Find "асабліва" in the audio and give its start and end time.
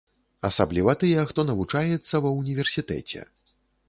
0.47-0.95